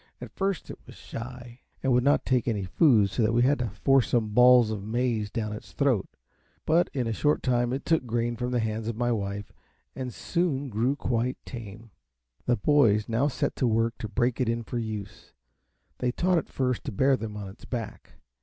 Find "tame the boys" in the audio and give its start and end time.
11.45-13.07